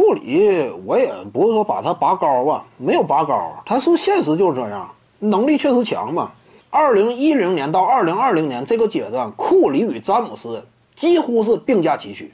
[0.00, 6.32] 库里，我也不是说把他拔高啊，没有拔高，他是现实就是这样，能力确实强嘛。
[6.70, 12.32] 二零一零年到二零二零年这个阶段，库里与詹姆斯几乎是并驾齐驱，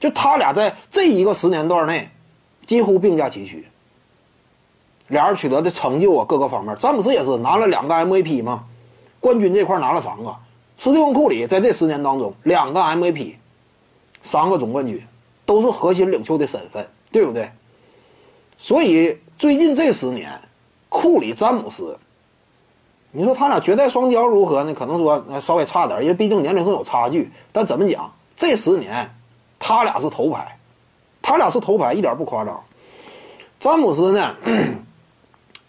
[0.00, 2.08] 就他俩在这一个十年段内
[2.64, 3.66] 几乎并驾齐驱。
[5.08, 8.64] 俩人取得的成就啊，各个方面，詹姆斯也是拿了两个 MVP 嘛，
[9.20, 10.34] 冠军这块拿了三个。
[10.78, 13.34] 斯蒂芬库里在这十年当中，两个 MVP，
[14.22, 15.06] 三个总冠军，
[15.44, 17.50] 都是核心领袖的身份，对不对？
[18.58, 20.30] 所以最近这十年，
[20.88, 21.98] 库里、詹姆斯。
[23.14, 24.72] 你说他俩绝代双骄如何呢？
[24.72, 27.30] 可能说稍微差点，因为毕竟年龄上有差距。
[27.52, 29.14] 但怎么讲，这十年，
[29.58, 30.58] 他俩是头牌，
[31.20, 32.62] 他俩是头牌，一点不夸张。
[33.60, 34.34] 詹姆斯呢，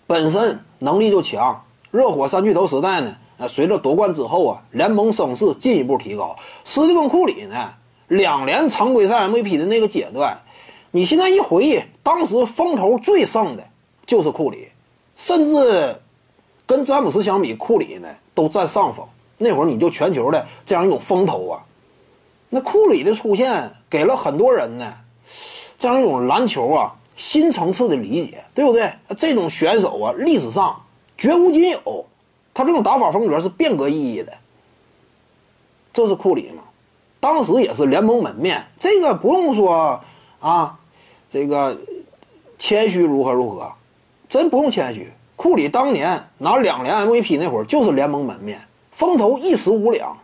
[0.08, 1.62] 本身能力就强，
[1.92, 6.36] 热火三巨头时代呢，呃，随着夺冠之后啊，联盟声势进一步提高。
[6.64, 7.74] 斯蒂芬库里呢，
[8.18, 10.42] 两连常规赛 MVP 的那个阶段，
[10.92, 13.64] 你现在一回忆，当时风头最盛的
[14.06, 14.70] 就是库里，
[15.16, 15.96] 甚至。
[16.66, 19.06] 跟詹姆斯相比，库里呢都占上风。
[19.38, 21.62] 那会儿你就全球的这样一种风头啊，
[22.50, 24.94] 那库里的出现给了很多人呢
[25.78, 28.92] 这样一种篮球啊新层次的理解，对不对？
[29.18, 30.82] 这种选手啊，历史上
[31.18, 32.06] 绝无仅有，
[32.54, 34.34] 他这种打法风格是变革意义的。
[35.92, 36.64] 这是库里嘛？
[37.24, 39.98] 当时也是联盟门面，这个不用说
[40.42, 40.78] 啊，
[41.30, 41.78] 这个
[42.60, 43.72] 谦虚如何如何，
[44.28, 45.10] 真不用谦虚。
[45.38, 50.18] 库里当年拿两连 MVP 那会儿就是联盟门面，风头一时无两。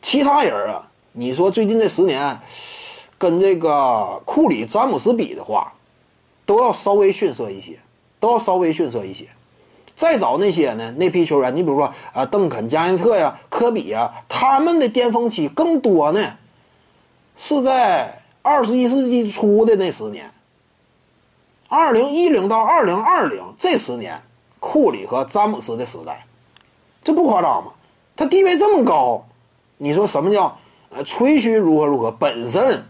[0.00, 2.40] 其他人啊，你说最近这十年，
[3.18, 5.74] 跟这个库里、詹姆斯比的话，
[6.46, 7.78] 都要稍微逊色一些，
[8.18, 9.28] 都要稍微逊色一些。
[9.96, 16.36] 再早那些呢，那批球员，你比如说啊，邓肯、加内特呀、科比呀，他们的巅峰期更多呢，
[17.36, 20.30] 是在二十一世纪初的那十年。
[21.68, 24.22] 二零一零到二零二零这十年，
[24.60, 26.26] 库里和詹姆斯的时代，
[27.02, 27.72] 这不夸张吗？
[28.14, 29.26] 他地位这么高，
[29.78, 30.58] 你说什么叫
[30.90, 32.10] 呃吹嘘如何如何？
[32.12, 32.84] 本身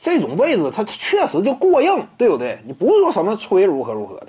[0.00, 2.60] 这种位置，他确实就过硬，对不对？
[2.66, 4.28] 你不是说什么吹如何如何的。